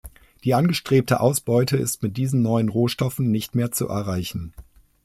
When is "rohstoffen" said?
2.69-3.29